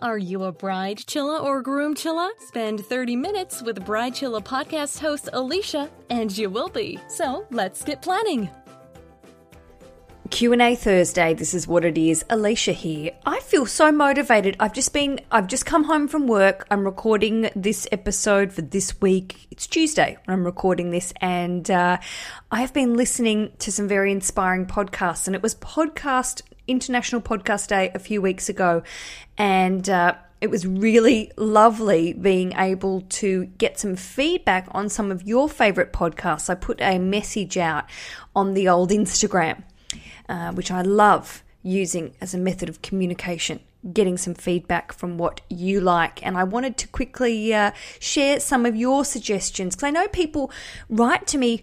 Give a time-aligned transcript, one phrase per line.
[0.00, 2.28] Are you a bride chilla or groom chilla?
[2.40, 6.98] Spend 30 minutes with Bride Chilla podcast host Alicia, and you will be.
[7.08, 8.50] So let's get planning.
[10.28, 11.32] Q&A Thursday.
[11.32, 12.26] This is what it is.
[12.28, 13.12] Alicia here.
[13.24, 14.54] I feel so motivated.
[14.60, 16.66] I've just been I've just come home from work.
[16.70, 19.46] I'm recording this episode for this week.
[19.50, 21.96] It's Tuesday when I'm recording this and uh,
[22.50, 27.90] I've been listening to some very inspiring podcasts and it was podcast International Podcast Day
[27.94, 28.82] a few weeks ago,
[29.38, 35.22] and uh, it was really lovely being able to get some feedback on some of
[35.26, 36.50] your favorite podcasts.
[36.50, 37.84] I put a message out
[38.34, 39.62] on the old Instagram,
[40.28, 43.60] uh, which I love using as a method of communication.
[43.92, 48.66] Getting some feedback from what you like, and I wanted to quickly uh, share some
[48.66, 50.50] of your suggestions because I know people
[50.88, 51.62] write to me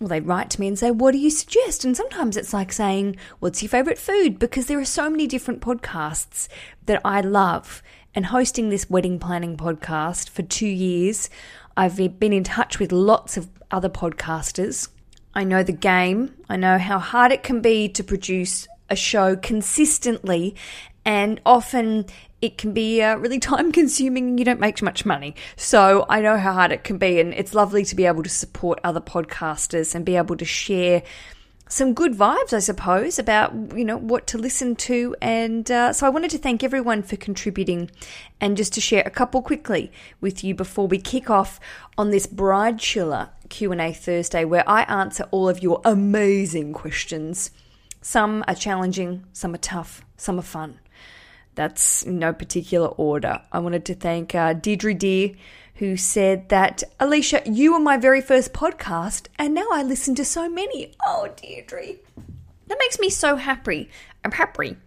[0.00, 1.84] well, they write to me and say, What do you suggest?
[1.84, 4.38] And sometimes it's like saying, What's your favorite food?
[4.38, 6.48] Because there are so many different podcasts
[6.86, 7.82] that I love.
[8.14, 11.30] And hosting this wedding planning podcast for two years,
[11.76, 14.88] I've been in touch with lots of other podcasters.
[15.34, 19.36] I know the game, I know how hard it can be to produce a show
[19.36, 20.56] consistently
[21.04, 22.06] and often
[22.42, 25.34] it can be uh, really time consuming and you don't make much money.
[25.56, 28.30] So I know how hard it can be, and it's lovely to be able to
[28.30, 31.02] support other podcasters and be able to share
[31.68, 35.14] some good vibes, I suppose, about you know what to listen to.
[35.22, 37.90] And uh, so I wanted to thank everyone for contributing,
[38.40, 41.60] and just to share a couple quickly with you before we kick off
[41.96, 46.72] on this Bride Chilla Q and A Thursday, where I answer all of your amazing
[46.72, 47.50] questions.
[48.02, 50.80] Some are challenging, some are tough, some are fun.
[51.60, 53.42] That's no particular order.
[53.52, 55.32] I wanted to thank uh, Deirdre Deer,
[55.74, 60.24] who said that, Alicia, you were my very first podcast, and now I listen to
[60.24, 60.94] so many.
[61.06, 61.96] Oh, Deirdre.
[62.68, 63.90] That makes me so happy.
[64.24, 64.78] I'm happy.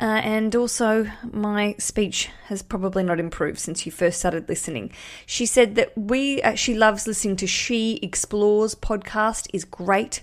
[0.00, 4.92] Uh, and also, my speech has probably not improved since you first started listening.
[5.26, 10.22] She said that we, uh, she loves listening to She Explores podcast is great,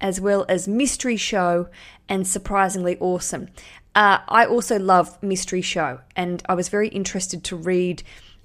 [0.00, 1.68] as well as Mystery Show
[2.08, 3.48] and Surprisingly Awesome.
[3.94, 8.02] Uh, I also love Mystery Show, and I was very interested to read.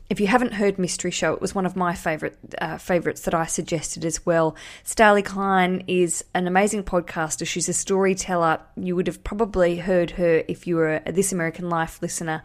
[0.09, 3.33] If you haven't heard Mystery Show, it was one of my favorite uh, favorites that
[3.33, 4.55] I suggested as well.
[4.85, 7.45] Starlee Kine is an amazing podcaster.
[7.45, 8.59] She's a storyteller.
[8.75, 12.43] You would have probably heard her if you were a This American Life listener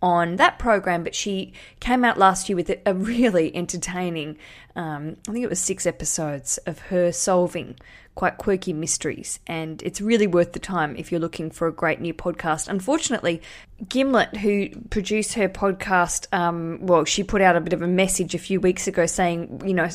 [0.00, 4.38] on that program, but she came out last year with a really entertaining,
[4.78, 7.74] um, I think it was six episodes of her solving
[8.14, 12.00] quite quirky mysteries, and it's really worth the time if you're looking for a great
[12.00, 12.68] new podcast.
[12.68, 13.42] Unfortunately,
[13.88, 18.36] Gimlet, who produced her podcast, um, well, she put out a bit of a message
[18.36, 19.88] a few weeks ago saying, you know,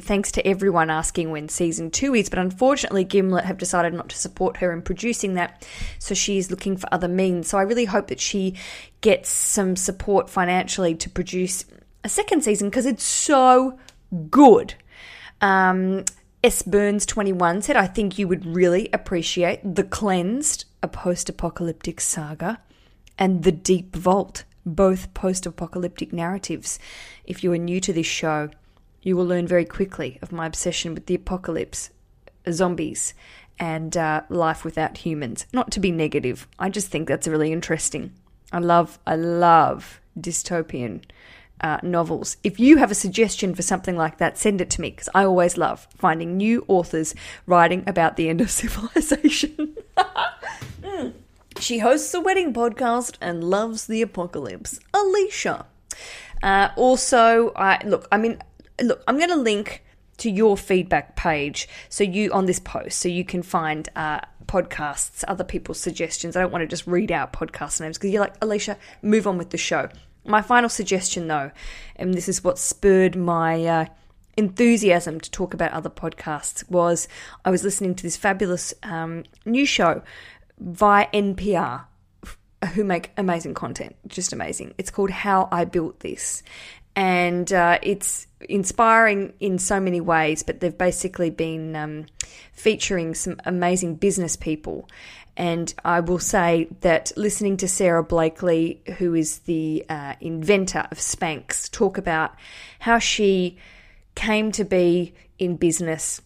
[0.00, 4.16] thanks to everyone asking when season two is, but unfortunately, Gimlet have decided not to
[4.16, 5.66] support her in producing that,
[5.98, 7.48] so she's looking for other means.
[7.48, 8.54] So I really hope that she
[9.02, 11.66] gets some support financially to produce
[12.04, 13.78] a second season because it's so
[14.30, 14.74] good.
[15.40, 16.04] Um,
[16.42, 16.62] S.
[16.62, 22.60] Burns 21 said, I think you would really appreciate The Cleansed, a post apocalyptic saga,
[23.18, 26.78] and The Deep Vault, both post apocalyptic narratives.
[27.24, 28.50] If you are new to this show,
[29.02, 31.90] you will learn very quickly of my obsession with the apocalypse,
[32.50, 33.12] zombies,
[33.58, 35.46] and uh, life without humans.
[35.52, 38.12] Not to be negative, I just think that's really interesting.
[38.52, 41.02] I love, I love dystopian
[41.60, 42.36] uh, novels.
[42.42, 45.24] If you have a suggestion for something like that, send it to me because I
[45.24, 47.14] always love finding new authors
[47.46, 49.76] writing about the end of civilization.
[49.96, 51.12] mm.
[51.58, 54.80] She hosts a wedding podcast and loves the apocalypse.
[54.94, 55.66] Alicia.
[56.42, 58.08] Uh, also, I look.
[58.10, 58.42] I mean,
[58.82, 59.02] look.
[59.06, 59.82] I'm going to link
[60.18, 65.24] to your feedback page so you on this post so you can find uh, podcasts
[65.26, 68.34] other people's suggestions i don't want to just read out podcast names because you're like
[68.42, 69.88] alicia move on with the show
[70.24, 71.50] my final suggestion, though,
[71.96, 73.84] and this is what spurred my uh,
[74.36, 77.08] enthusiasm to talk about other podcasts, was
[77.44, 80.02] I was listening to this fabulous um, new show
[80.58, 81.84] via NPR
[82.74, 84.74] who make amazing content, just amazing.
[84.78, 86.42] It's called How I Built This.
[86.96, 92.06] And uh, it's inspiring in so many ways, but they've basically been um,
[92.52, 94.88] featuring some amazing business people
[95.36, 100.98] and I will say that listening to Sara Blakely, who is the uh, inventor of
[100.98, 102.34] Spanx, talk about
[102.78, 103.56] how she
[104.14, 106.20] came to be in business,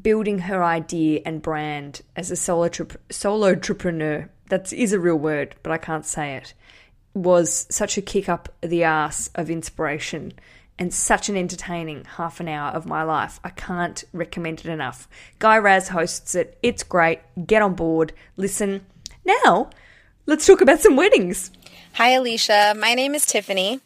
[0.00, 2.70] building her idea and brand as a solo,
[3.48, 6.54] entrepreneur, that is a real word, but I can't say it,
[7.14, 10.32] was such a kick up the ass of inspiration
[10.78, 13.40] and such an entertaining half an hour of my life.
[13.42, 15.08] I can't recommend it enough.
[15.38, 16.58] Guy Raz hosts it.
[16.62, 17.20] It's great.
[17.46, 18.12] Get on board.
[18.36, 18.84] Listen.
[19.24, 19.70] Now,
[20.26, 21.50] let's talk about some weddings.
[21.94, 22.74] Hi, Alicia.
[22.78, 23.80] My name is Tiffany.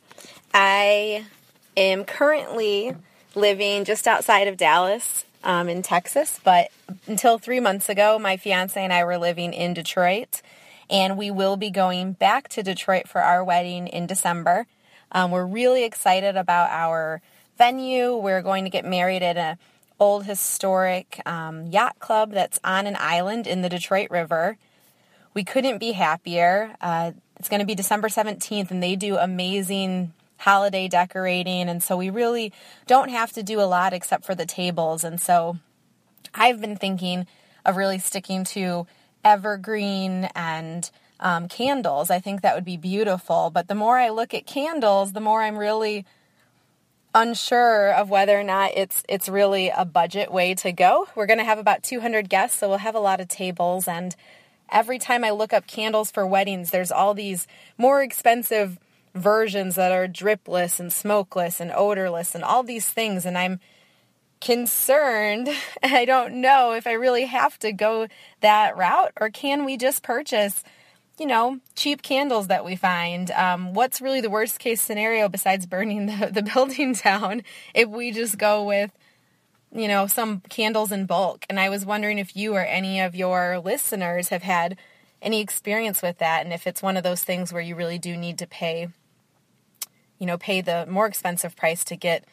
[0.53, 1.27] I
[1.77, 2.95] am currently
[3.35, 6.71] living just outside of Dallas um, in Texas, but
[7.07, 10.43] until three months ago, my fiance and I were living in Detroit,
[10.91, 14.67] and we will be going back to Detroit for our wedding in December.
[15.13, 17.21] Um, we're really excited about our
[17.59, 18.17] venue.
[18.17, 19.59] We're going to get married at an
[19.99, 24.57] old historic um, yacht club that's on an island in the Detroit River.
[25.35, 26.75] We couldn't be happier.
[26.81, 31.69] Uh, it's going to be December 17th, and they do amazing holiday decorating.
[31.69, 32.53] And so we really
[32.87, 35.05] don't have to do a lot except for the tables.
[35.05, 35.59] And so
[36.35, 37.27] I've been thinking
[37.65, 38.87] of really sticking to
[39.23, 40.91] evergreen and
[41.21, 42.11] um, candles.
[42.11, 43.51] I think that would be beautiful.
[43.51, 46.05] But the more I look at candles, the more I'm really
[47.15, 51.09] unsure of whether or not it's it's really a budget way to go.
[51.15, 54.15] We're going to have about 200 guests, so we'll have a lot of tables and
[54.71, 58.79] every time I look up candles for weddings, there's all these more expensive
[59.15, 63.59] versions that are dripless and smokeless and odorless and all these things and I'm
[64.41, 65.51] concerned
[65.83, 68.07] I don't know if I really have to go
[68.41, 70.63] that route or can we just purchase
[71.21, 73.31] you know, cheap candles that we find.
[73.33, 77.43] Um, what's really the worst case scenario besides burning the, the building down
[77.75, 78.91] if we just go with,
[79.71, 81.45] you know, some candles in bulk?
[81.51, 84.79] And I was wondering if you or any of your listeners have had
[85.21, 88.17] any experience with that and if it's one of those things where you really do
[88.17, 88.89] need to pay,
[90.19, 92.25] you know, pay the more expensive price to get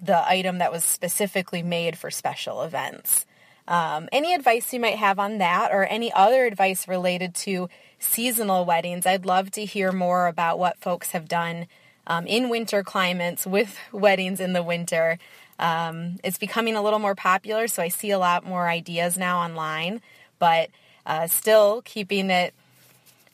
[0.00, 3.26] the item that was specifically made for special events.
[3.68, 7.68] Um, any advice you might have on that or any other advice related to
[7.98, 11.66] seasonal weddings, I'd love to hear more about what folks have done
[12.06, 15.18] um, in winter climates with weddings in the winter.
[15.58, 19.40] Um, it's becoming a little more popular, so I see a lot more ideas now
[19.40, 20.00] online,
[20.38, 20.70] but
[21.06, 22.54] uh, still keeping it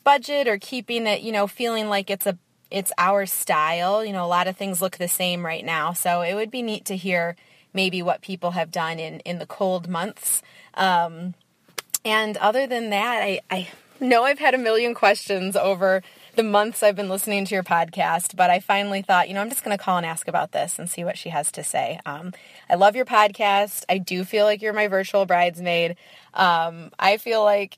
[0.03, 2.37] budget or keeping it, you know, feeling like it's a
[2.71, 4.05] it's our style.
[4.05, 6.61] You know, a lot of things look the same right now, so it would be
[6.61, 7.35] neat to hear
[7.73, 10.41] maybe what people have done in, in the cold months.
[10.73, 11.35] Um,
[12.05, 13.67] and other than that, I, I
[13.99, 16.01] know I've had a million questions over
[16.35, 19.49] the months I've been listening to your podcast, but I finally thought, you know, I'm
[19.49, 21.99] just going to call and ask about this and see what she has to say.
[22.05, 22.33] Um,
[22.69, 23.83] I love your podcast.
[23.89, 25.97] I do feel like you're my virtual bridesmaid.
[26.33, 27.77] Um, I feel like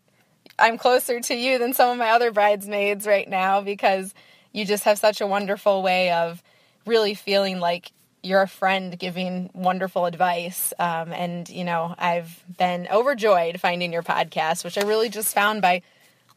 [0.60, 4.14] I'm closer to you than some of my other bridesmaids right now because
[4.52, 6.44] you just have such a wonderful way of
[6.86, 7.92] really feeling like
[8.24, 10.74] you're a friend giving wonderful advice.
[10.78, 15.62] Um, and, you know, I've been overjoyed finding your podcast, which I really just found
[15.62, 15.82] by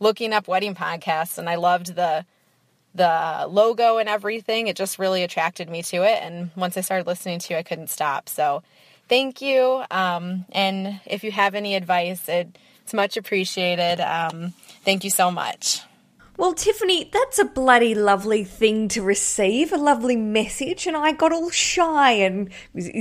[0.01, 1.39] looking up wedding podcasts.
[1.39, 2.25] And I loved the
[2.95, 4.69] the logo and everything.
[4.69, 6.23] It just really attracted me to it.
[6.23, 8.29] And once I started listening to you, I couldn't stop.
[8.29, 8.63] So
[9.09, 9.83] thank you.
[9.91, 14.01] Um, and if you have any advice, it, it's much appreciated.
[14.01, 14.55] Um,
[14.85, 15.81] thank you so much.
[16.37, 21.33] Well, Tiffany, that's a bloody lovely thing to receive, a lovely message, and I got
[21.33, 22.11] all shy.
[22.13, 22.51] And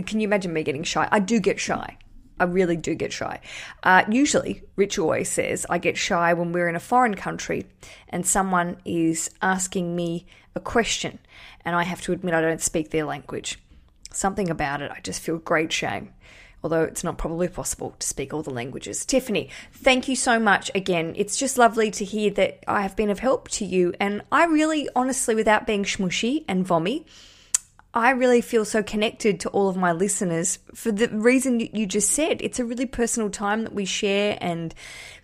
[0.06, 1.08] can you imagine me getting shy?
[1.12, 1.98] I do get shy.
[2.40, 3.40] I really do get shy.
[3.82, 7.66] Uh, usually, Rich always says I get shy when we're in a foreign country
[8.10, 11.18] and someone is asking me a question,
[11.66, 13.58] and I have to admit I don't speak their language.
[14.12, 16.14] Something about it, I just feel great shame
[16.64, 19.06] although it's not probably possible to speak all the languages.
[19.06, 21.14] Tiffany, thank you so much again.
[21.18, 23.94] It's just lovely to hear that I have been of help to you.
[24.00, 27.06] And I really, honestly, without being smushy and vommy,
[27.96, 32.10] I really feel so connected to all of my listeners for the reason you just
[32.10, 32.42] said.
[32.42, 34.74] It's a really personal time that we share and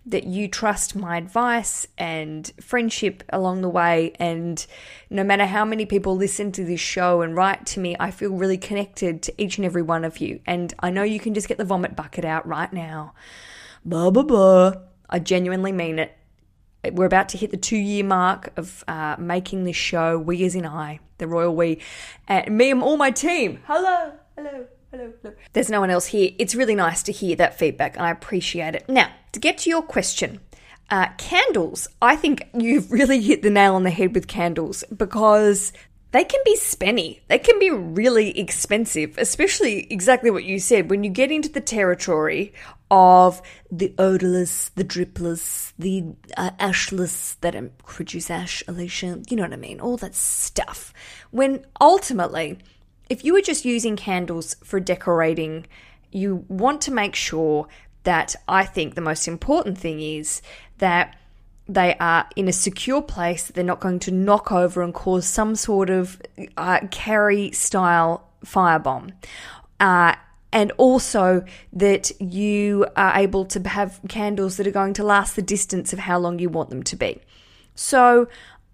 [0.06, 4.14] that you trust my advice and friendship along the way.
[4.20, 4.64] And
[5.10, 8.32] no matter how many people listen to this show and write to me, I feel
[8.32, 10.40] really connected to each and every one of you.
[10.46, 13.16] And I know you can just get the vomit bucket out right now.
[13.84, 14.74] Blah, blah, blah.
[15.10, 16.16] I genuinely mean it.
[16.92, 20.56] We're about to hit the two year mark of uh, making this show, we as
[20.56, 21.80] in I the royal we,
[22.28, 23.60] and me and all my team.
[23.68, 25.36] Hello, hello, hello, hello.
[25.54, 26.32] There's no one else here.
[26.40, 28.90] It's really nice to hear that feedback, and I appreciate it.
[28.90, 30.40] Now, to get to your question.
[30.92, 35.72] Uh, candles, I think you've really hit the nail on the head with candles because
[36.12, 37.20] they can be spenny.
[37.28, 40.90] They can be really expensive, especially exactly what you said.
[40.90, 42.54] When you get into the territory
[42.90, 49.54] of the odorless, the dripless, the uh, ashless that produce ash, Alicia, you know what
[49.54, 49.80] I mean?
[49.80, 50.94] All that stuff.
[51.30, 52.58] When ultimately,
[53.10, 55.68] if you were just using candles for decorating,
[56.12, 57.68] you want to make sure
[58.04, 60.42] that I think the most important thing is
[60.80, 61.19] that
[61.70, 65.26] they are in a secure place, that they're not going to knock over and cause
[65.26, 66.20] some sort of
[66.58, 69.14] uh, Carrie style firebomb.
[69.80, 70.16] Uh,
[70.52, 75.44] and also that you are able to have candles that are going to last the
[75.44, 77.22] distance of how long you want them to be.
[77.76, 78.28] So,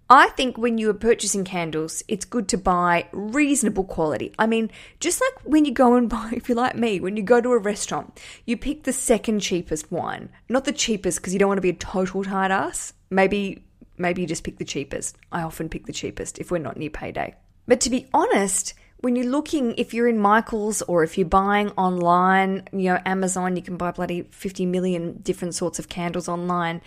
[0.08, 4.32] I think when you are purchasing candles, it's good to buy reasonable quality.
[4.38, 4.70] I mean,
[5.00, 7.52] just like when you go and buy, if you're like me, when you go to
[7.52, 11.58] a restaurant, you pick the second cheapest wine, not the cheapest because you don't want
[11.58, 12.92] to be a total tight ass.
[13.10, 13.64] Maybe,
[13.98, 15.16] maybe you just pick the cheapest.
[15.32, 17.34] I often pick the cheapest if we're not near payday.
[17.66, 21.70] But to be honest, when you're looking, if you're in Michael's or if you're buying
[21.72, 26.80] online, you know, Amazon, you can buy bloody 50 million different sorts of candles online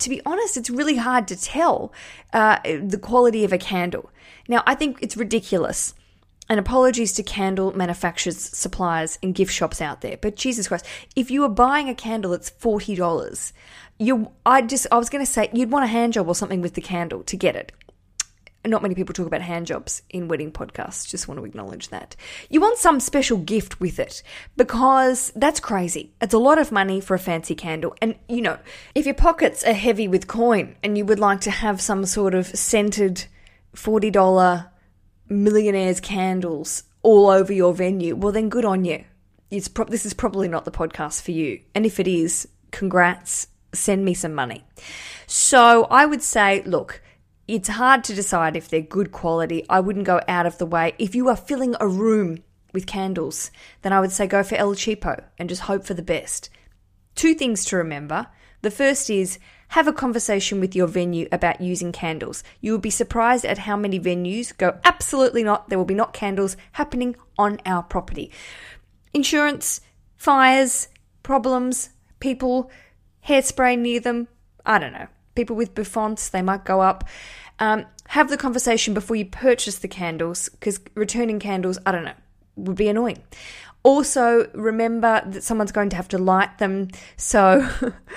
[0.00, 1.92] to be honest, it's really hard to tell
[2.32, 4.10] uh, the quality of a candle.
[4.48, 5.94] Now, I think it's ridiculous.
[6.48, 10.16] And apologies to candle manufacturers, suppliers, and gift shops out there.
[10.20, 13.52] But Jesus Christ, if you are buying a candle that's forty dollars,
[14.00, 16.60] you I just I was going to say you'd want a hand job or something
[16.60, 17.70] with the candle to get it
[18.66, 21.08] not many people talk about hand jobs in wedding podcasts.
[21.08, 22.14] Just want to acknowledge that.
[22.50, 24.22] You want some special gift with it
[24.56, 26.12] because that's crazy.
[26.20, 27.96] It's a lot of money for a fancy candle.
[28.02, 28.58] And, you know,
[28.94, 32.34] if your pockets are heavy with coin and you would like to have some sort
[32.34, 33.24] of scented
[33.74, 34.68] $40
[35.28, 39.04] millionaires candles all over your venue, well, then good on you.
[39.50, 41.60] It's pro- this is probably not the podcast for you.
[41.74, 44.64] And if it is, congrats, send me some money.
[45.26, 47.02] So I would say, look,
[47.50, 49.64] it's hard to decide if they're good quality.
[49.68, 50.94] I wouldn't go out of the way.
[50.98, 53.50] If you are filling a room with candles,
[53.82, 56.48] then I would say go for El Cheapo and just hope for the best.
[57.16, 58.28] Two things to remember.
[58.62, 62.44] The first is have a conversation with your venue about using candles.
[62.60, 65.68] You will be surprised at how many venues go absolutely not.
[65.68, 68.30] There will be not candles happening on our property.
[69.12, 69.80] Insurance,
[70.16, 70.86] fires,
[71.24, 71.90] problems,
[72.20, 72.70] people,
[73.26, 74.28] hairspray near them.
[74.64, 77.08] I don't know people with bouffants, they might go up.
[77.58, 82.14] Um, have the conversation before you purchase the candles because returning candles, I don't know,
[82.56, 83.18] would be annoying.
[83.82, 86.88] Also, remember that someone's going to have to light them.
[87.16, 87.66] So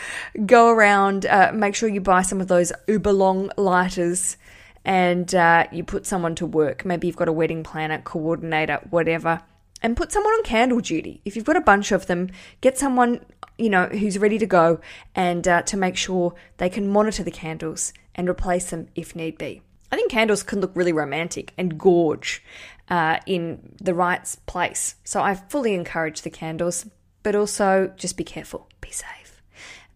[0.46, 4.36] go around, uh, make sure you buy some of those uber long lighters
[4.84, 6.84] and uh, you put someone to work.
[6.84, 9.42] Maybe you've got a wedding planner, coordinator, whatever,
[9.84, 11.22] and put someone on candle duty.
[11.26, 12.30] If you've got a bunch of them,
[12.62, 13.24] get someone
[13.58, 14.80] you know, who's ready to go
[15.16, 19.38] and uh, to make sure they can monitor the candles and replace them if need
[19.38, 19.62] be.
[19.92, 22.44] I think candles can look really romantic and gorge
[22.90, 24.96] uh, in the right place.
[25.04, 26.88] So I fully encourage the candles,
[27.22, 29.42] but also just be careful, be safe.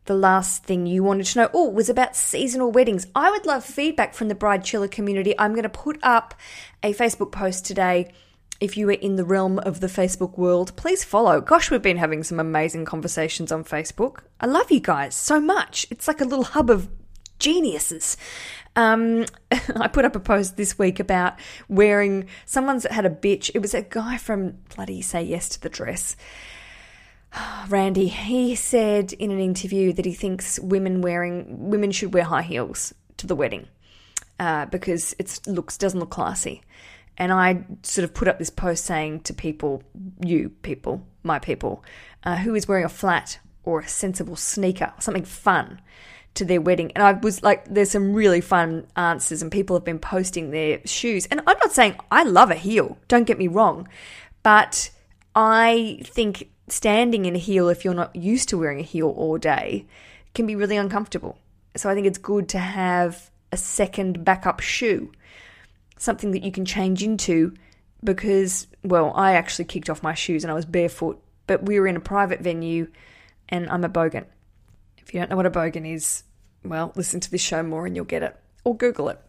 [0.06, 3.08] The last thing you wanted to know, oh, was about seasonal weddings.
[3.13, 5.38] I would love feedback from the Bride Chiller community.
[5.38, 6.36] I'm going to put up
[6.84, 8.13] a Facebook post today
[8.60, 11.42] if you are in the realm of the Facebook world, please follow.
[11.42, 14.20] Gosh, we've been having some amazing conversations on Facebook.
[14.40, 15.86] I love you guys so much.
[15.90, 16.90] It's like a little hub of
[17.40, 18.18] geniuses.
[18.76, 19.26] Um,
[19.76, 23.52] I put up a post this week about wearing, someone's had a bitch.
[23.54, 26.16] It was a guy from bloody Say Yes to the Dress.
[27.68, 32.42] Randy, he said in an interview that he thinks women wearing women should wear high
[32.42, 33.68] heels to the wedding
[34.40, 36.62] uh, because it looks doesn't look classy.
[37.18, 39.84] And I sort of put up this post saying to people,
[40.24, 41.84] you people, my people,
[42.24, 45.82] uh, who is wearing a flat or a sensible sneaker, something fun
[46.36, 46.92] to their wedding.
[46.94, 50.80] And I was like, there's some really fun answers, and people have been posting their
[50.86, 51.26] shoes.
[51.26, 53.88] And I'm not saying I love a heel, don't get me wrong,
[54.44, 54.92] but
[55.36, 59.38] I think standing in a heel, if you're not used to wearing a heel all
[59.38, 59.88] day,
[60.36, 61.38] can be really uncomfortable.
[61.76, 65.12] So I think it's good to have a second backup shoe
[65.98, 67.54] something that you can change into
[68.04, 71.88] because, well, I actually kicked off my shoes and I was barefoot, but we were
[71.88, 72.89] in a private venue
[73.50, 74.25] and I'm a bogan.
[74.98, 76.24] If you don't know what a bogan is,
[76.63, 79.22] well, listen to this show more and you'll get it, or Google it.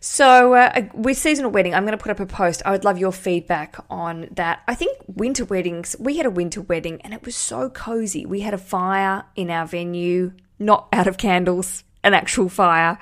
[0.00, 2.62] So, uh, with seasonal wedding, I'm going to put up a post.
[2.64, 4.62] I would love your feedback on that.
[4.68, 8.26] I think winter weddings, we had a winter wedding and it was so cozy.
[8.26, 12.98] We had a fire in our venue, not out of candles, an actual fire.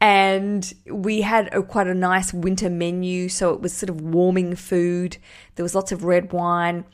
[0.00, 4.56] And we had a, quite a nice winter menu, so it was sort of warming
[4.56, 5.18] food.
[5.56, 6.84] There was lots of red wine.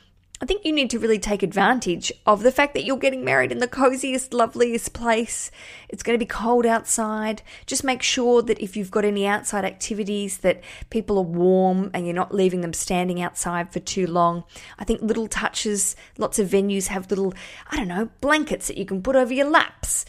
[0.42, 3.52] I think you need to really take advantage of the fact that you're getting married
[3.52, 5.50] in the coziest, loveliest place.
[5.88, 7.40] It's going to be cold outside.
[7.66, 12.04] Just make sure that if you've got any outside activities that people are warm and
[12.04, 14.42] you're not leaving them standing outside for too long.
[14.78, 17.32] I think little touches, lots of venues have little,
[17.70, 20.04] I don't know, blankets that you can put over your laps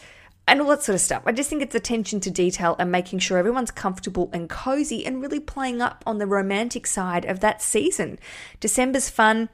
[0.46, 1.22] and all that sort of stuff.
[1.26, 5.20] I just think it's attention to detail and making sure everyone's comfortable and cozy and
[5.20, 8.18] really playing up on the romantic side of that season.
[8.60, 9.48] December's fun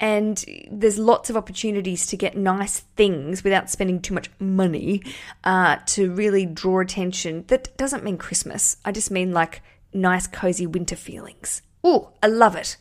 [0.00, 5.02] and there's lots of opportunities to get nice things without spending too much money
[5.42, 7.44] uh, to really draw attention.
[7.48, 8.76] That doesn't mean Christmas.
[8.84, 9.60] I just mean like
[9.92, 11.62] nice, cozy winter feelings.
[11.82, 12.76] Oh, I love it.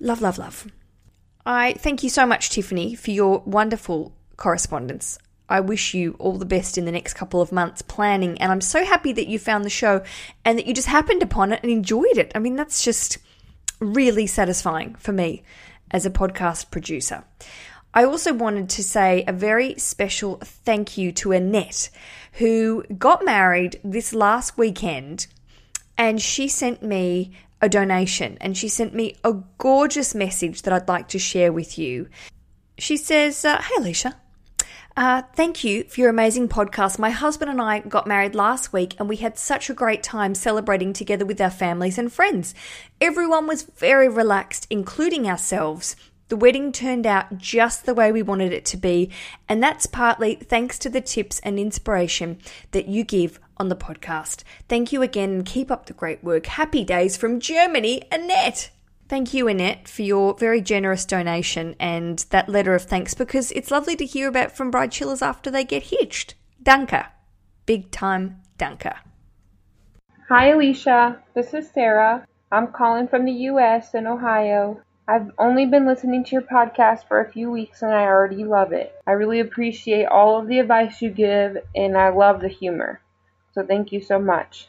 [0.00, 0.66] Love, love, love.
[1.44, 5.18] I thank you so much, Tiffany, for your wonderful correspondence.
[5.48, 8.40] I wish you all the best in the next couple of months planning.
[8.40, 10.02] And I'm so happy that you found the show
[10.44, 12.32] and that you just happened upon it and enjoyed it.
[12.34, 13.18] I mean, that's just
[13.78, 15.42] really satisfying for me
[15.90, 17.24] as a podcast producer.
[17.94, 21.88] I also wanted to say a very special thank you to Annette,
[22.32, 25.26] who got married this last weekend
[25.96, 30.88] and she sent me a donation and she sent me a gorgeous message that I'd
[30.88, 32.08] like to share with you.
[32.76, 34.16] She says, uh, Hey, Alicia.
[34.96, 36.98] Uh, thank you for your amazing podcast.
[36.98, 40.34] My husband and I got married last week and we had such a great time
[40.34, 42.54] celebrating together with our families and friends.
[42.98, 45.96] Everyone was very relaxed, including ourselves.
[46.28, 49.10] The wedding turned out just the way we wanted it to be,
[49.48, 52.38] and that's partly thanks to the tips and inspiration
[52.72, 54.42] that you give on the podcast.
[54.66, 56.46] Thank you again and keep up the great work.
[56.46, 58.70] Happy days from Germany, Annette.
[59.08, 63.70] Thank you, Annette, for your very generous donation and that letter of thanks because it's
[63.70, 66.34] lovely to hear about from bride chillers after they get hitched.
[66.60, 67.06] Danke.
[67.66, 68.92] Big time danke.
[70.28, 71.22] Hi, Alicia.
[71.34, 72.26] This is Sarah.
[72.50, 73.94] I'm calling from the U.S.
[73.94, 74.80] in Ohio.
[75.06, 78.72] I've only been listening to your podcast for a few weeks and I already love
[78.72, 78.92] it.
[79.06, 83.00] I really appreciate all of the advice you give and I love the humor.
[83.52, 84.68] So thank you so much.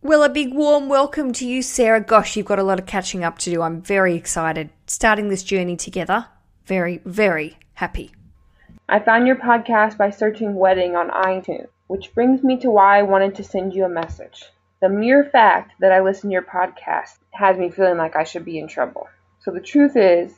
[0.00, 2.00] Well, a big warm welcome to you, Sarah.
[2.00, 3.62] Gosh, you've got a lot of catching up to do.
[3.62, 4.70] I'm very excited.
[4.86, 6.26] Starting this journey together.
[6.66, 8.12] Very, very happy.
[8.88, 13.02] I found your podcast by searching wedding on iTunes, which brings me to why I
[13.02, 14.44] wanted to send you a message.
[14.80, 18.44] The mere fact that I listen to your podcast has me feeling like I should
[18.44, 19.08] be in trouble.
[19.40, 20.32] So the truth is,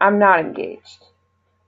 [0.00, 1.04] I'm not engaged.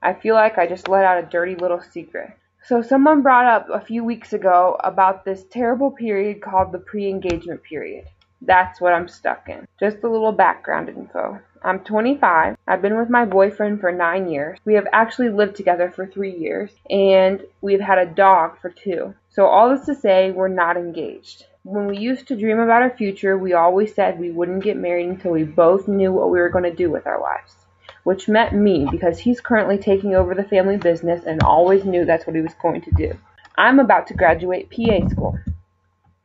[0.01, 2.33] I feel like I just let out a dirty little secret.
[2.67, 7.63] So someone brought up a few weeks ago about this terrible period called the pre-engagement
[7.63, 8.09] period.
[8.41, 9.65] That's what I'm stuck in.
[9.79, 11.39] Just a little background info.
[11.63, 12.57] I'm 25.
[12.67, 14.59] I've been with my boyfriend for nine years.
[14.65, 19.15] We have actually lived together for three years, and we've had a dog for two.
[19.29, 21.45] So, all this to say, we're not engaged.
[21.63, 25.07] When we used to dream about our future, we always said we wouldn't get married
[25.07, 27.66] until we both knew what we were going to do with our lives
[28.07, 32.25] which meant me because he's currently taking over the family business and always knew that's
[32.25, 33.11] what he was going to do.
[33.57, 35.37] I'm about to graduate PA school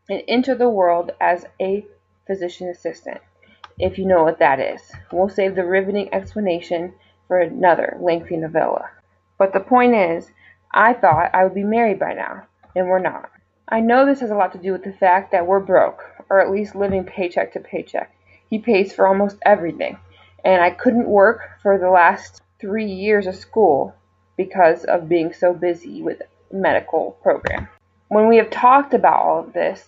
[0.09, 1.85] and enter the world as a
[2.25, 3.21] physician assistant,
[3.81, 4.81] if you know what that is.
[5.11, 6.95] We'll save the riveting explanation
[7.27, 8.89] for another lengthy novella.
[9.37, 10.31] But the point is,
[10.73, 13.29] I thought I would be married by now, and we're not.
[13.69, 16.41] I know this has a lot to do with the fact that we're broke, or
[16.41, 18.15] at least living paycheck to paycheck.
[18.49, 19.99] He pays for almost everything
[20.45, 23.95] and I couldn't work for the last three years of school
[24.37, 27.69] because of being so busy with medical program.
[28.09, 29.85] When we have talked about all of this,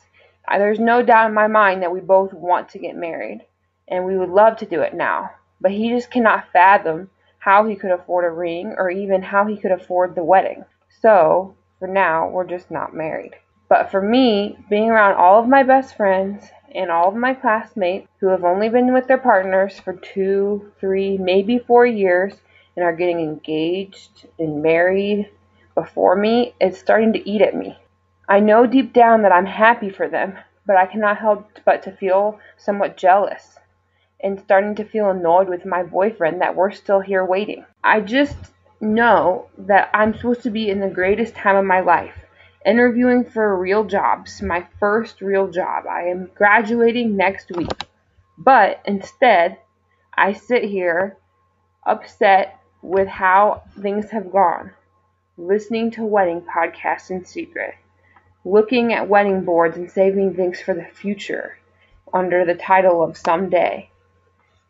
[0.48, 3.40] there's no doubt in my mind that we both want to get married
[3.88, 5.30] and we would love to do it now.
[5.60, 9.56] But he just cannot fathom how he could afford a ring or even how he
[9.56, 10.64] could afford the wedding.
[11.00, 13.34] So, for now, we're just not married.
[13.68, 18.09] But for me, being around all of my best friends and all of my classmates
[18.20, 22.35] who have only been with their partners for two, three, maybe four years
[22.77, 25.31] and are getting engaged and married
[25.74, 27.79] before me, it's starting to eat at me.
[28.29, 31.92] I know deep down that I'm happy for them, but I cannot help but to
[31.92, 33.59] feel somewhat jealous
[34.22, 37.64] and starting to feel annoyed with my boyfriend that we're still here waiting.
[37.83, 38.37] I just
[38.81, 42.23] know that I'm supposed to be in the greatest time of my life
[42.64, 45.85] interviewing for real jobs, my first real job.
[45.87, 47.87] I am graduating next week.
[48.38, 49.59] But instead,
[50.16, 51.16] I sit here
[51.85, 54.72] upset with how things have gone,
[55.37, 57.74] listening to wedding podcasts in secret,
[58.44, 61.59] looking at wedding boards and saving things for the future
[62.12, 63.88] under the title of someday,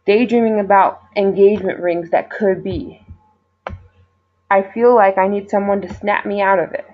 [0.07, 3.05] daydreaming about engagement rings that could be.
[4.51, 6.87] I feel like I need someone to snap me out of it.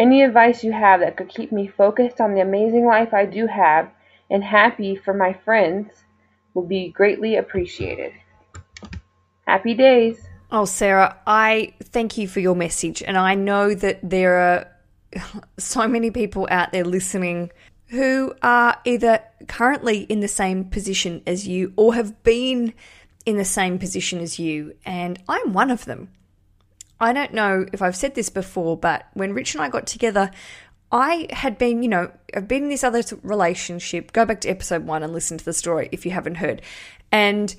[0.00, 3.46] Any advice you have that could keep me focused on the amazing life I do
[3.46, 3.90] have
[4.30, 5.90] and happy for my friends
[6.54, 8.14] would be greatly appreciated.
[9.46, 10.18] Happy days.
[10.50, 13.02] Oh, Sarah, I thank you for your message.
[13.02, 14.66] And I know that there are
[15.58, 17.50] so many people out there listening
[17.88, 22.72] who are either currently in the same position as you or have been
[23.26, 24.74] in the same position as you.
[24.86, 26.08] And I'm one of them.
[27.00, 30.30] I don't know if I've said this before, but when Rich and I got together,
[30.92, 34.12] I had been, you know, I've been in this other relationship.
[34.12, 36.62] Go back to episode one and listen to the story if you haven't heard.
[37.12, 37.54] And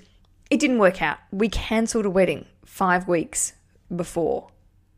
[0.49, 1.17] it didn't work out.
[1.32, 3.54] We cancelled a wedding five weeks
[3.93, 4.49] before.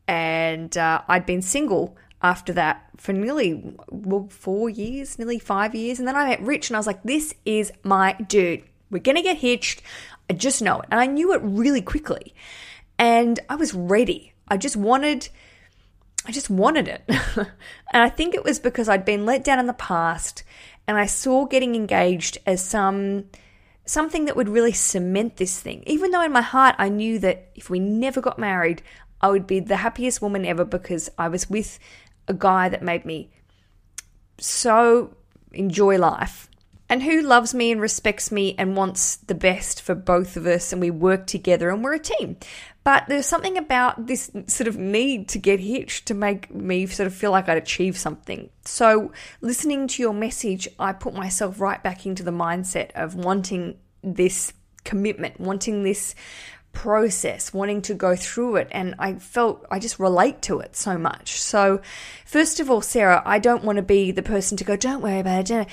[0.07, 5.99] And uh, I'd been single after that for nearly well, four years, nearly five years.
[5.99, 8.63] And then I met Rich and I was like, this is my dude.
[8.89, 9.81] We're going to get hitched.
[10.29, 10.87] I just know it.
[10.89, 12.33] And I knew it really quickly.
[12.97, 14.32] And I was ready.
[14.47, 15.29] I just wanted
[16.25, 17.03] I just wanted it.
[17.37, 17.47] and
[17.91, 20.43] I think it was because I'd been let down in the past
[20.87, 23.25] and I saw getting engaged as some
[23.85, 25.83] something that would really cement this thing.
[25.85, 28.81] Even though in my heart I knew that if we never got married,
[29.21, 31.79] I would be the happiest woman ever because I was with
[32.27, 33.29] a guy that made me
[34.37, 35.15] so
[35.51, 36.49] enjoy life
[36.89, 40.71] and who loves me and respects me and wants the best for both of us
[40.71, 42.37] and we work together and we're a team.
[42.83, 47.07] But there's something about this sort of need to get hitched to make me sort
[47.07, 48.49] of feel like I'd achieve something.
[48.65, 53.77] So, listening to your message, I put myself right back into the mindset of wanting
[54.03, 54.51] this
[54.83, 56.13] commitment, wanting this
[56.73, 58.67] process, wanting to go through it.
[58.71, 61.39] And I felt I just relate to it so much.
[61.41, 61.81] So,
[62.25, 65.19] first of all, Sarah, I don't want to be the person to go, don't worry
[65.19, 65.67] about it.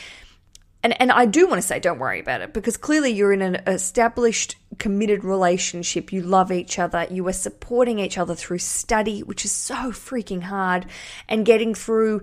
[0.82, 3.42] And, and I do want to say, don't worry about it because clearly you're in
[3.42, 6.12] an established, committed relationship.
[6.12, 7.06] You love each other.
[7.10, 10.86] You are supporting each other through study, which is so freaking hard,
[11.28, 12.22] and getting through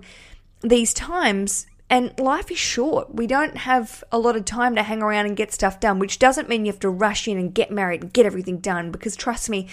[0.60, 3.14] these times and life is short.
[3.14, 6.18] We don't have a lot of time to hang around and get stuff done, which
[6.18, 8.90] doesn't mean you have to rush in and get married and get everything done.
[8.90, 9.68] Because trust me,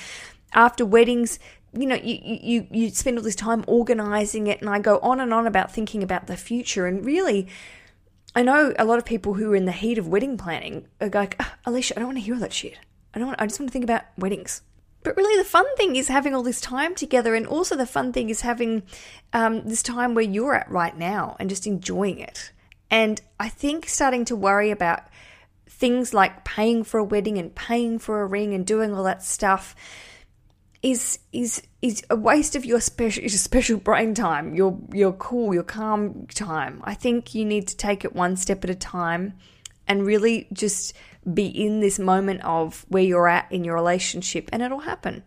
[0.53, 1.39] after weddings,
[1.73, 5.19] you know, you, you, you spend all this time organizing it, and I go on
[5.19, 6.87] and on about thinking about the future.
[6.87, 7.49] And really,
[8.35, 11.09] I know a lot of people who are in the heat of wedding planning are
[11.09, 12.77] like, oh, Alicia, I don't want to hear all that shit.
[13.13, 13.29] I don't.
[13.29, 14.61] Want, I just want to think about weddings.
[15.03, 18.11] But really, the fun thing is having all this time together, and also the fun
[18.11, 18.83] thing is having
[19.31, 22.51] um, this time where you're at right now and just enjoying it.
[22.91, 25.03] And I think starting to worry about
[25.67, 29.23] things like paying for a wedding and paying for a ring and doing all that
[29.23, 29.75] stuff
[30.81, 35.53] is is is a waste of your special your special brain time, your your cool,
[35.53, 36.81] your calm time.
[36.83, 39.33] I think you need to take it one step at a time
[39.87, 40.93] and really just
[41.31, 45.23] be in this moment of where you're at in your relationship and it'll happen.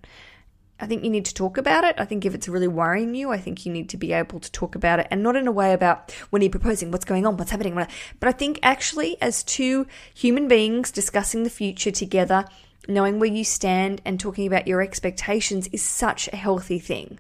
[0.81, 1.97] I think you need to talk about it.
[1.99, 4.51] I think if it's really worrying you, I think you need to be able to
[4.53, 7.37] talk about it and not in a way about when you're proposing, what's going on,
[7.37, 7.75] what's happening.
[7.75, 12.45] But I think actually, as two human beings discussing the future together,
[12.87, 17.19] knowing where you stand and talking about your expectations is such a healthy thing.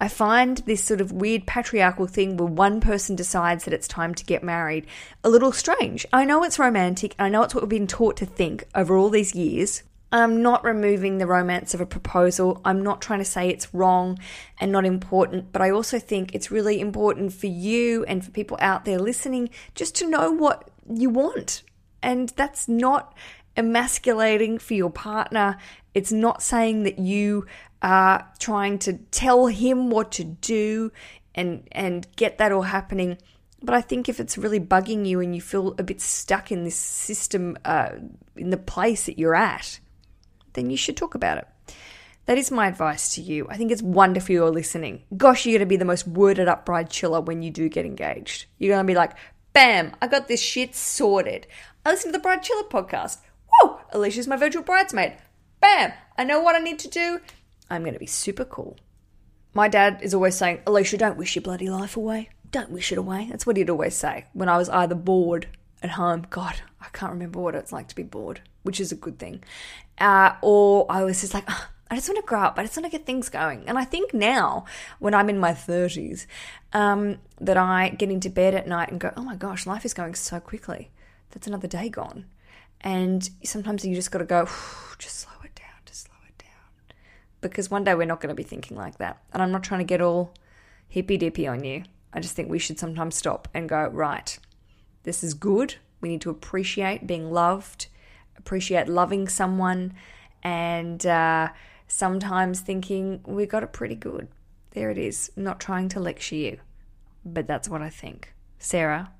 [0.00, 4.14] I find this sort of weird patriarchal thing where one person decides that it's time
[4.14, 4.86] to get married
[5.24, 6.06] a little strange.
[6.12, 8.96] I know it's romantic, and I know it's what we've been taught to think over
[8.96, 9.82] all these years.
[10.10, 12.60] I'm not removing the romance of a proposal.
[12.64, 14.18] I'm not trying to say it's wrong
[14.58, 18.56] and not important, but I also think it's really important for you and for people
[18.60, 21.62] out there listening just to know what you want.
[22.02, 23.14] And that's not
[23.58, 25.58] emasculating for your partner.
[25.92, 27.46] It's not saying that you
[27.82, 30.90] are trying to tell him what to do
[31.34, 33.18] and and get that all happening.
[33.60, 36.62] But I think if it's really bugging you and you feel a bit stuck in
[36.62, 37.90] this system, uh,
[38.36, 39.80] in the place that you're at,
[40.52, 41.48] then you should talk about it.
[42.26, 43.48] That is my advice to you.
[43.50, 45.02] I think it's wonderful you're listening.
[45.16, 47.84] Gosh, you're going to be the most worded up bride chiller when you do get
[47.84, 48.46] engaged.
[48.58, 49.16] You're going to be like,
[49.54, 51.48] bam, I got this shit sorted.
[51.84, 53.18] I listened to the Bride Chiller podcast.
[53.92, 55.16] Alicia's my virtual bridesmaid.
[55.60, 57.20] Bam, I know what I need to do.
[57.70, 58.76] I'm going to be super cool.
[59.54, 62.30] My dad is always saying, Alicia, don't wish your bloody life away.
[62.50, 63.26] Don't wish it away.
[63.30, 65.48] That's what he'd always say when I was either bored
[65.82, 66.26] at home.
[66.30, 69.42] God, I can't remember what it's like to be bored, which is a good thing.
[69.98, 72.58] Uh, or I was just like, oh, I just want to grow up.
[72.58, 73.64] I just want to get things going.
[73.66, 74.64] And I think now,
[74.98, 76.26] when I'm in my 30s,
[76.72, 79.94] um, that I get into bed at night and go, oh my gosh, life is
[79.94, 80.90] going so quickly.
[81.30, 82.26] That's another day gone.
[82.80, 84.44] And sometimes you just got to go,
[84.98, 86.96] just slow it down, just slow it down.
[87.40, 89.22] Because one day we're not going to be thinking like that.
[89.32, 90.34] And I'm not trying to get all
[90.88, 91.84] hippy dippy on you.
[92.12, 94.38] I just think we should sometimes stop and go, right,
[95.02, 95.76] this is good.
[96.00, 97.88] We need to appreciate being loved,
[98.36, 99.94] appreciate loving someone,
[100.42, 101.48] and uh,
[101.86, 104.28] sometimes thinking we got it pretty good.
[104.70, 105.32] There it is.
[105.36, 106.58] Not trying to lecture you,
[107.24, 108.32] but that's what I think.
[108.58, 109.10] Sarah,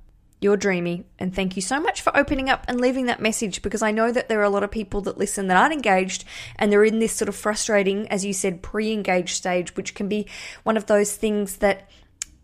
[0.41, 3.83] you're dreamy, and thank you so much for opening up and leaving that message because
[3.83, 6.25] I know that there are a lot of people that listen that aren't engaged
[6.57, 10.09] and they're in this sort of frustrating, as you said, pre engaged stage, which can
[10.09, 10.27] be
[10.63, 11.91] one of those things that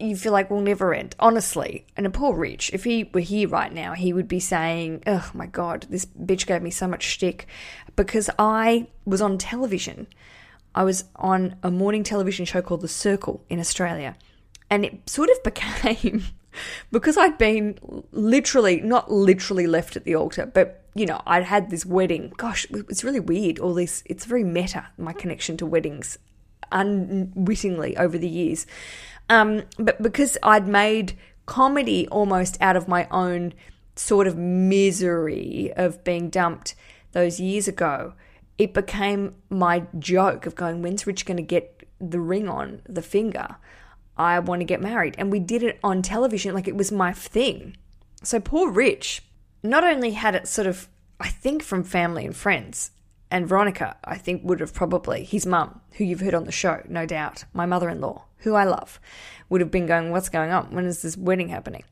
[0.00, 1.14] you feel like will never end.
[1.20, 5.02] Honestly, and a poor Rich, if he were here right now, he would be saying,
[5.06, 7.46] Oh my God, this bitch gave me so much shtick
[7.96, 10.08] because I was on television.
[10.74, 14.16] I was on a morning television show called The Circle in Australia.
[14.68, 16.24] And it sort of became
[16.92, 17.78] because I'd been
[18.12, 22.32] literally, not literally left at the altar, but you know, I'd had this wedding.
[22.36, 23.58] Gosh, it's really weird.
[23.58, 26.18] All this, it's very meta, my connection to weddings,
[26.70, 28.66] unwittingly over the years.
[29.28, 33.54] Um, but because I'd made comedy almost out of my own
[33.96, 36.74] sort of misery of being dumped
[37.12, 38.14] those years ago,
[38.58, 43.02] it became my joke of going, when's Rich going to get the ring on the
[43.02, 43.56] finger?
[44.16, 45.14] I want to get married.
[45.18, 47.76] And we did it on television, like it was my thing.
[48.22, 49.22] So poor Rich
[49.62, 52.90] not only had it sort of, I think, from family and friends,
[53.30, 56.82] and Veronica, I think, would have probably, his mum, who you've heard on the show,
[56.88, 59.00] no doubt, my mother in law, who I love,
[59.48, 60.72] would have been going, What's going on?
[60.74, 61.82] When is this wedding happening?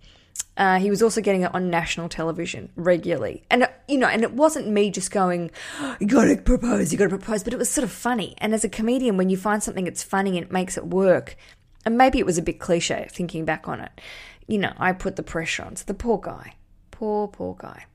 [0.56, 3.42] Uh, he was also getting it on national television regularly.
[3.50, 5.50] And, uh, you know, and it wasn't me just going,
[5.98, 8.34] you gotta propose, you gotta propose, but it was sort of funny.
[8.38, 11.36] And as a comedian, when you find something that's funny and it makes it work,
[11.84, 14.00] and maybe it was a bit cliche thinking back on it,
[14.46, 15.76] you know, I put the pressure on.
[15.76, 16.54] So the poor guy,
[16.90, 17.86] poor, poor guy.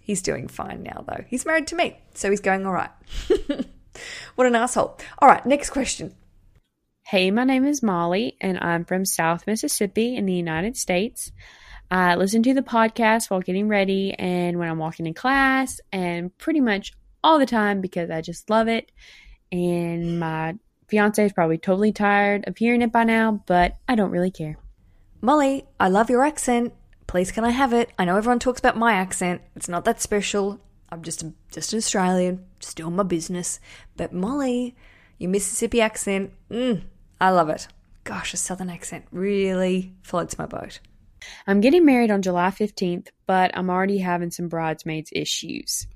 [0.00, 1.24] He's doing fine now, though.
[1.28, 2.90] He's married to me, so he's going all right.
[4.34, 4.98] what an asshole.
[5.18, 6.14] All right, next question.
[7.06, 11.32] Hey, my name is Molly, and I'm from South Mississippi in the United States.
[11.90, 16.36] I listen to the podcast while getting ready and when I'm walking in class, and
[16.36, 18.90] pretty much all the time because I just love it.
[19.52, 20.56] And my
[20.88, 24.58] fiance is probably totally tired of hearing it by now, but I don't really care.
[25.20, 26.74] Molly, I love your accent.
[27.06, 27.90] Please, can I have it?
[27.98, 29.42] I know everyone talks about my accent.
[29.56, 30.60] It's not that special.
[30.90, 33.60] I'm just a, just an Australian, just doing my business.
[33.96, 34.76] But Molly,
[35.18, 36.82] your Mississippi accent, mm,
[37.20, 37.68] I love it.
[38.04, 40.80] Gosh, a southern accent really floats my boat.
[41.46, 45.86] I'm getting married on July 15th, but I'm already having some bridesmaids issues.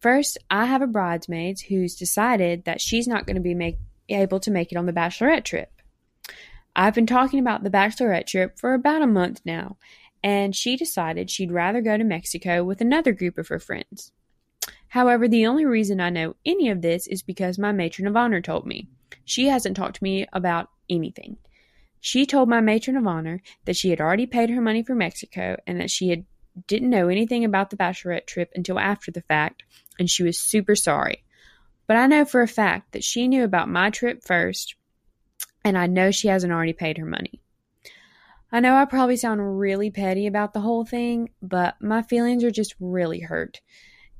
[0.00, 4.40] First, I have a bridesmaid who's decided that she's not going to be make, able
[4.40, 5.70] to make it on the bachelorette trip.
[6.76, 9.76] I've been talking about the bachelorette trip for about a month now,
[10.22, 14.12] and she decided she'd rather go to Mexico with another group of her friends.
[14.88, 18.40] However, the only reason I know any of this is because my matron of honor
[18.40, 18.88] told me.
[19.24, 21.36] She hasn't talked to me about anything.
[22.00, 25.56] She told my matron of honor that she had already paid her money for Mexico
[25.66, 26.24] and that she had
[26.66, 29.64] didn't know anything about the bachelorette trip until after the fact,
[29.98, 31.23] and she was super sorry.
[31.86, 34.76] But I know for a fact that she knew about my trip first,
[35.64, 37.40] and I know she hasn't already paid her money.
[38.50, 42.50] I know I probably sound really petty about the whole thing, but my feelings are
[42.50, 43.60] just really hurt.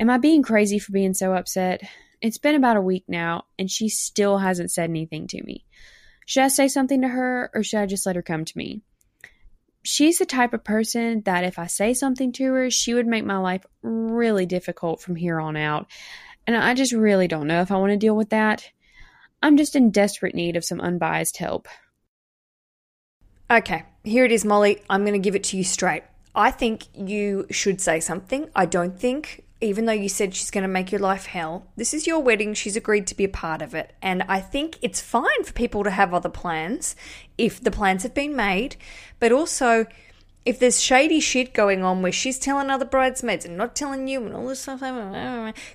[0.01, 1.83] Am I being crazy for being so upset?
[2.21, 5.65] It's been about a week now, and she still hasn't said anything to me.
[6.27, 8.83] Should I say something to her or should I just let her come to me?
[9.83, 13.25] She's the type of person that if I say something to her, she would make
[13.25, 15.87] my life really difficult from here on out.
[16.47, 18.71] And I just really don't know if I want to deal with that.
[19.43, 21.69] I'm just in desperate need of some unbiased help.
[23.51, 24.83] Okay, here it is, Molly.
[24.89, 26.03] I'm going to give it to you straight.
[26.35, 28.49] I think you should say something.
[28.57, 31.95] I don't think even though you said she's going to make your life hell, this
[31.95, 32.55] is your wedding.
[32.55, 33.95] She's agreed to be a part of it.
[34.03, 36.97] And I think it's fine for people to have other plans
[37.39, 38.77] if the plans have been made.
[39.21, 39.87] But also,
[40.45, 44.25] if there's shady shit going on where she's telling other bridesmaids and not telling you
[44.25, 44.81] and all this stuff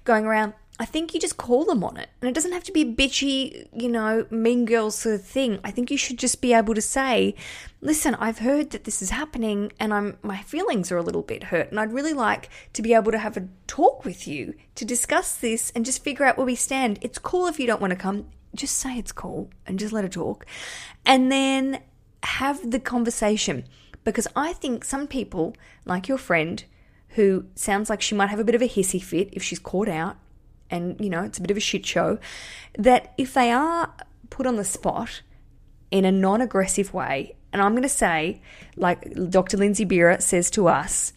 [0.04, 2.08] going around, I think you just call them on it.
[2.22, 5.60] And it doesn't have to be bitchy, you know, mean girl sort of thing.
[5.62, 7.36] I think you should just be able to say,
[7.82, 11.46] listen, I've heard that this is happening and I'm my feelings are a little bit
[11.46, 11.70] hurt.
[11.70, 15.36] And I'd really like to be able to have a talk with you to discuss
[15.36, 16.98] this and just figure out where we stand.
[17.02, 18.28] It's cool if you don't want to come.
[18.56, 20.46] Just say it's cool and just let her talk.
[21.06, 21.82] And then
[22.24, 23.66] have the conversation.
[24.12, 26.64] Because I think some people, like your friend,
[27.10, 29.88] who sounds like she might have a bit of a hissy fit if she's caught
[29.88, 30.18] out
[30.70, 32.20] and you know it's a bit of a shit show
[32.78, 33.94] that if they are
[34.30, 35.22] put on the spot
[35.92, 38.40] in a non-aggressive way and i'm going to say
[38.76, 41.14] like dr lindsay Bira says to us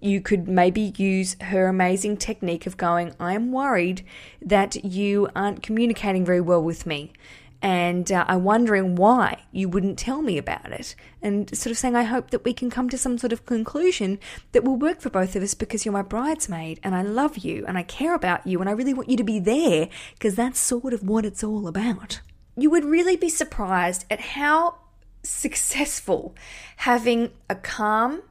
[0.00, 4.04] you could maybe use her amazing technique of going i am worried
[4.42, 7.12] that you aren't communicating very well with me
[7.60, 10.94] and uh, I'm wondering why you wouldn't tell me about it.
[11.20, 14.20] And sort of saying, I hope that we can come to some sort of conclusion
[14.52, 17.64] that will work for both of us because you're my bridesmaid and I love you
[17.66, 20.60] and I care about you and I really want you to be there because that's
[20.60, 22.20] sort of what it's all about.
[22.56, 24.76] You would really be surprised at how
[25.24, 26.36] successful
[26.76, 28.22] having a calm,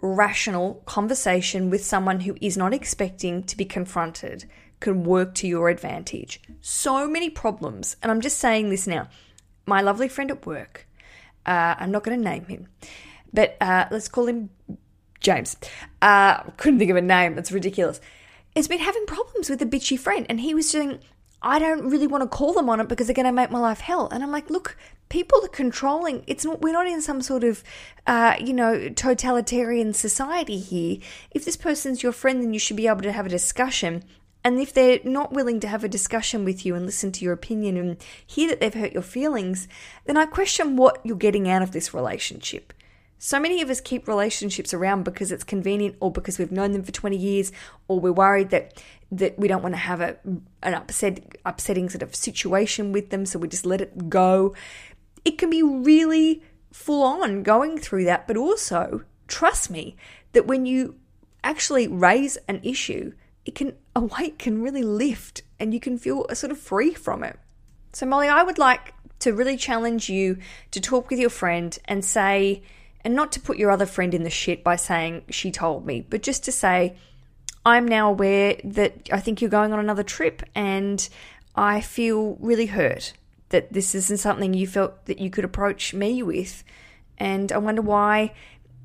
[0.00, 4.46] rational conversation with someone who is not expecting to be confronted
[4.82, 6.40] can work to your advantage.
[6.60, 9.08] So many problems, and I'm just saying this now.
[9.64, 10.86] My lovely friend at work,
[11.46, 12.66] uh, I'm not going to name him,
[13.32, 14.50] but uh, let's call him
[15.20, 15.56] James.
[16.02, 18.00] Uh, couldn't think of a name, it's ridiculous.
[18.54, 20.98] Has been having problems with a bitchy friend, and he was saying,
[21.40, 23.58] I don't really want to call them on it because they're going to make my
[23.58, 24.08] life hell.
[24.12, 24.76] And I'm like, look,
[25.08, 26.22] people are controlling.
[26.26, 26.60] It's not.
[26.60, 27.64] We're not in some sort of,
[28.06, 30.98] uh, you know, totalitarian society here.
[31.32, 34.04] If this person's your friend, then you should be able to have a discussion
[34.44, 37.32] and if they're not willing to have a discussion with you and listen to your
[37.32, 39.68] opinion and hear that they've hurt your feelings,
[40.04, 42.72] then I question what you're getting out of this relationship.
[43.18, 46.82] So many of us keep relationships around because it's convenient or because we've known them
[46.82, 47.52] for 20 years
[47.86, 50.16] or we're worried that that we don't want to have a
[50.62, 54.54] an upset upsetting sort of situation with them so we just let it go.
[55.24, 59.96] it can be really full on going through that, but also trust me
[60.32, 60.96] that when you
[61.44, 63.12] actually raise an issue,
[63.44, 66.94] it can a weight can really lift and you can feel a sort of free
[66.94, 67.38] from it.
[67.92, 70.38] So Molly, I would like to really challenge you
[70.70, 72.62] to talk with your friend and say
[73.04, 76.06] and not to put your other friend in the shit by saying she told me,
[76.08, 76.96] but just to say
[77.64, 81.06] I'm now aware that I think you're going on another trip and
[81.54, 83.12] I feel really hurt
[83.50, 86.64] that this isn't something you felt that you could approach me with.
[87.18, 88.32] And I wonder why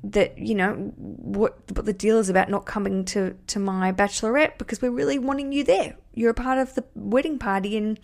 [0.04, 4.58] that, you know, what, what the deal is about not coming to, to my bachelorette
[4.58, 5.96] because we're really wanting you there.
[6.14, 7.98] You're a part of the wedding party and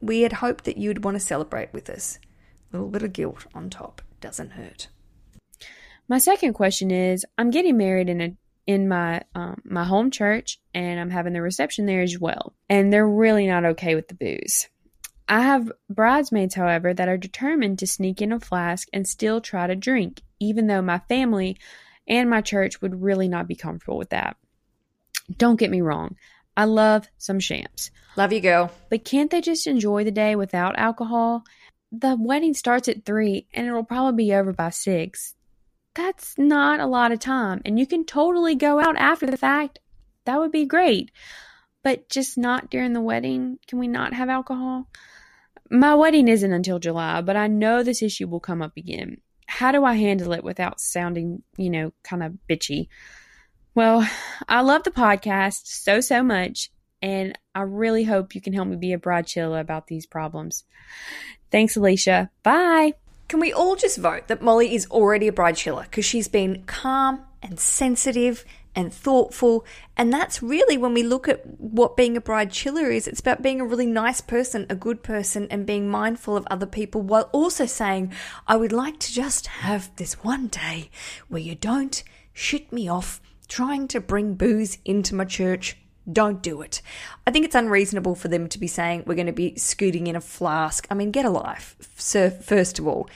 [0.00, 2.18] we had hoped that you'd want to celebrate with us.
[2.72, 4.88] A little bit of guilt on top doesn't hurt.
[6.08, 8.36] My second question is I'm getting married in a
[8.66, 12.54] in my um, my home church and I'm having the reception there as well.
[12.68, 14.68] And they're really not okay with the booze.
[15.30, 19.68] I have bridesmaids, however, that are determined to sneak in a flask and still try
[19.68, 21.56] to drink, even though my family
[22.08, 24.36] and my church would really not be comfortable with that.
[25.38, 26.16] Don't get me wrong,
[26.56, 27.92] I love some champs.
[28.16, 28.72] Love you, girl.
[28.90, 31.44] But can't they just enjoy the day without alcohol?
[31.92, 35.36] The wedding starts at 3 and it'll probably be over by 6.
[35.94, 39.78] That's not a lot of time, and you can totally go out after the fact.
[40.24, 41.12] That would be great.
[41.84, 43.58] But just not during the wedding.
[43.68, 44.88] Can we not have alcohol?
[45.70, 49.18] My wedding isn't until July, but I know this issue will come up again.
[49.46, 52.88] How do I handle it without sounding, you know, kind of bitchy?
[53.74, 54.08] Well,
[54.48, 58.76] I love the podcast so, so much, and I really hope you can help me
[58.76, 60.64] be a bride chilla about these problems.
[61.52, 62.30] Thanks, Aleisha.
[62.42, 62.94] Bye.
[63.28, 66.64] Can we all just vote that Molly is already a bride chilla because she's been
[66.64, 69.64] calm and sensitive and thoughtful.
[69.96, 73.08] And that's really when we look at what being a bride chiller is.
[73.08, 76.66] It's about being a really nice person, a good person, and being mindful of other
[76.66, 78.12] people while also saying,
[78.46, 80.90] I would like to just have this one day
[81.28, 82.02] where you don't
[82.32, 85.76] shit me off trying to bring booze into my church.
[86.10, 86.80] Don't do it.
[87.26, 90.16] I think it's unreasonable for them to be saying we're going to be scooting in
[90.16, 90.86] a flask.
[90.90, 93.08] I mean, get a life, sir, first of all.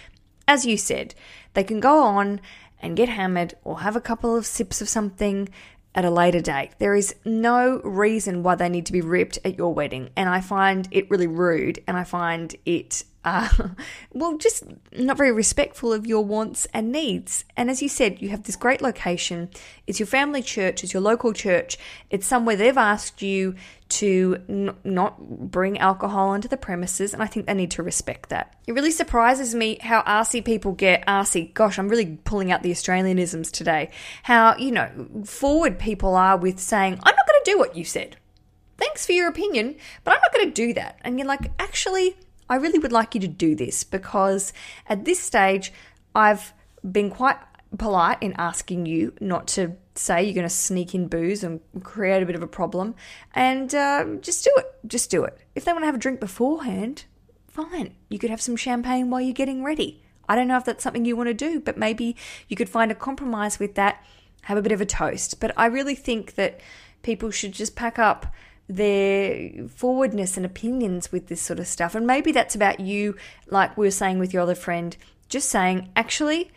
[0.46, 1.14] As you said,
[1.54, 2.40] they can go on
[2.84, 5.48] and get hammered or have a couple of sips of something
[5.94, 6.70] at a later date.
[6.78, 10.10] There is no reason why they need to be ripped at your wedding.
[10.16, 13.48] And I find it really rude and I find it, uh,
[14.12, 17.44] well, just not very respectful of your wants and needs.
[17.56, 19.50] And as you said, you have this great location.
[19.86, 21.78] It's your family church, it's your local church.
[22.10, 23.54] It's somewhere they've asked you
[23.90, 28.30] to n- not bring alcohol into the premises, and I think they need to respect
[28.30, 28.54] that.
[28.66, 31.52] It really surprises me how arsy people get arsy.
[31.54, 33.90] Gosh, I'm really pulling out the Australianisms today.
[34.22, 34.90] How, you know,
[35.24, 38.16] forward people are with saying, I'm not going to do what you said.
[38.76, 40.98] Thanks for your opinion, but I'm not going to do that.
[41.02, 42.16] And you're like, actually,
[42.48, 44.52] I really would like you to do this because
[44.86, 45.72] at this stage,
[46.14, 46.52] I've
[46.90, 47.38] been quite
[47.78, 52.22] polite in asking you not to say you're going to sneak in booze and create
[52.22, 52.94] a bit of a problem,
[53.34, 54.66] and uh, just do it.
[54.86, 55.38] Just do it.
[55.54, 57.04] If they want to have a drink beforehand,
[57.48, 57.94] fine.
[58.08, 60.02] You could have some champagne while you're getting ready.
[60.28, 62.16] I don't know if that's something you want to do, but maybe
[62.48, 64.04] you could find a compromise with that,
[64.42, 65.40] have a bit of a toast.
[65.40, 66.60] But I really think that
[67.02, 68.26] people should just pack up
[68.68, 71.94] their forwardness and opinions with this sort of stuff.
[71.94, 74.96] And maybe that's about you, like we were saying with your other friend,
[75.28, 76.50] just saying, actually,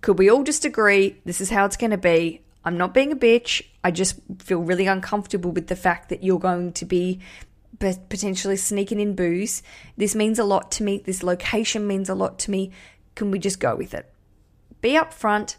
[0.00, 2.40] could we all just agree this is how it's going to be?
[2.64, 3.62] I'm not being a bitch.
[3.82, 7.20] I just feel really uncomfortable with the fact that you're going to be
[7.78, 9.62] potentially sneaking in booze.
[9.96, 11.02] This means a lot to me.
[11.04, 12.70] This location means a lot to me.
[13.14, 14.10] Can we just go with it?
[14.80, 15.56] Be upfront,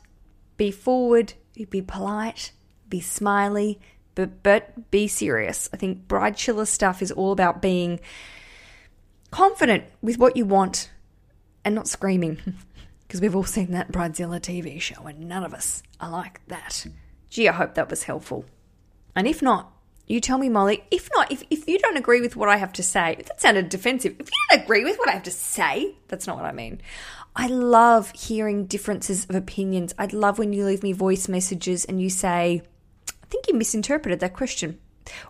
[0.58, 1.34] be forward,
[1.70, 2.52] be polite,
[2.90, 3.80] be smiley,
[4.16, 5.70] but but be serious.
[5.74, 8.00] I think bride chilla stuff is all about being
[9.32, 10.90] confident with what you want
[11.64, 12.40] and not screaming.
[13.08, 16.86] because we've all seen that Bridezilla TV show and none of us are like that.
[17.30, 18.46] Gee, I hope that was helpful.
[19.16, 19.72] And if not,
[20.08, 20.84] you tell me, Molly.
[20.92, 23.70] If not, if, if you don't agree with what I have to say, that sounded
[23.70, 24.16] defensive.
[24.20, 26.82] If you don't agree with what I have to say, that's not what I mean.
[27.36, 29.94] I love hearing differences of opinions.
[29.98, 32.62] I'd love when you leave me voice messages and you say,
[33.26, 34.80] I think you misinterpreted that question.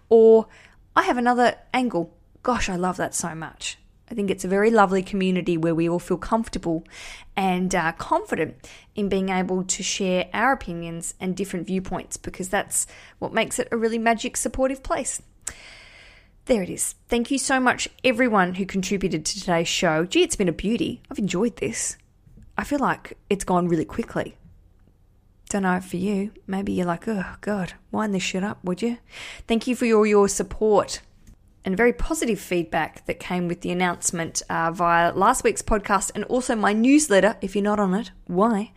[0.10, 0.48] Or,
[0.96, 2.14] I have another angle.
[2.44, 3.78] Gosh, I love that so much.
[4.12, 6.84] I think it's a very lovely community where we all feel comfortable
[7.36, 12.86] and uh, confident in being able to share our opinions and different viewpoints because that's
[13.18, 15.22] what makes it a really magic, supportive place.
[16.46, 16.94] There it is.
[17.08, 20.06] Thank you so much, everyone who contributed to today's show.
[20.06, 21.02] Gee, it's been a beauty.
[21.10, 21.98] I've enjoyed this.
[22.58, 24.38] I feel like it's gone really quickly.
[25.56, 26.32] Don't for you.
[26.48, 28.98] Maybe you're like, oh, God, wind this shit up, would you?
[29.48, 31.00] Thank you for all your support
[31.64, 36.26] and very positive feedback that came with the announcement uh, via last week's podcast and
[36.26, 37.38] also my newsletter.
[37.40, 38.74] If you're not on it, why?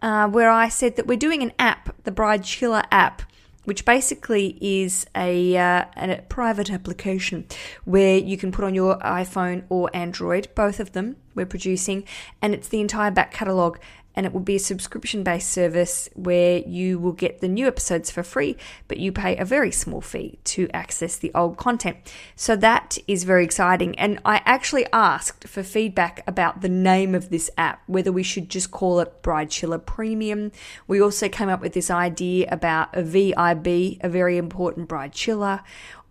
[0.00, 3.22] Uh, where I said that we're doing an app, the Bride Chilla app,
[3.64, 7.44] which basically is a, uh, a private application
[7.84, 12.04] where you can put on your iPhone or Android, both of them we're producing,
[12.40, 13.80] and it's the entire back catalogue
[14.20, 18.10] and it will be a subscription based service where you will get the new episodes
[18.10, 18.54] for free,
[18.86, 21.96] but you pay a very small fee to access the old content.
[22.36, 23.98] So that is very exciting.
[23.98, 28.50] And I actually asked for feedback about the name of this app, whether we should
[28.50, 30.52] just call it Bride Chilla Premium.
[30.86, 35.62] We also came up with this idea about a VIB, a very important Bride Chilla,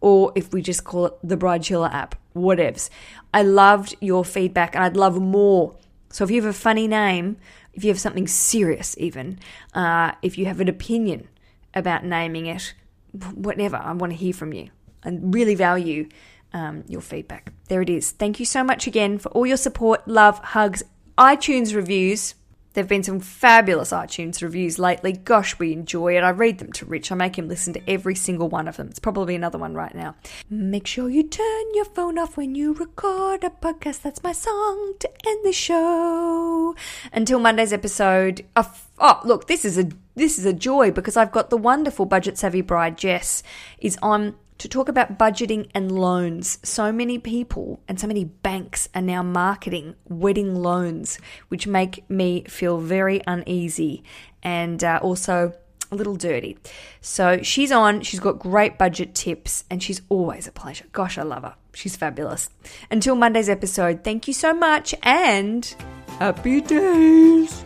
[0.02, 2.90] or if we just call it the Bride Chilla app, whatevs.
[3.36, 5.76] I loved your feedback and I'd love more.
[6.10, 7.38] So if you have a funny name,
[7.80, 9.40] if you have something serious, even,
[9.74, 11.30] uh, if you have an opinion
[11.74, 12.74] about naming it,
[13.34, 14.70] whatever, I want to hear from you
[15.02, 16.10] and really value
[16.52, 17.54] um, your feedback.
[17.70, 18.12] There it is.
[18.12, 20.84] Thank you so much again for all your support, love, hugs,
[21.18, 22.36] iTunes reviews.
[22.74, 25.14] There have been some fabulous iTunes reviews lately.
[25.14, 26.24] Gosh, we enjoy it.
[26.24, 27.12] I read them to Rich.
[27.12, 28.90] I make him listen to every single one of them.
[28.90, 30.16] It's probably another one right now.
[30.50, 34.04] Make sure you turn your phone off when you record a podcast.
[34.04, 36.76] That's my song to end the show.
[37.12, 38.46] Until Monday's episode.
[38.56, 42.38] Oh, look, this is a this is a joy because I've got the wonderful budget
[42.38, 43.42] savvy bride Jess
[43.80, 46.60] is on to talk about budgeting and loans.
[46.64, 52.44] So many people and so many banks are now marketing wedding loans, which make me
[52.44, 54.04] feel very uneasy
[54.44, 55.54] and uh, also
[55.92, 56.58] a little dirty.
[57.02, 60.86] So she's on, she's got great budget tips, and she's always a pleasure.
[60.92, 61.56] Gosh, I love her.
[61.74, 62.50] She's fabulous.
[62.92, 65.66] Until Monday's episode, thank you so much and
[66.20, 67.64] happy days.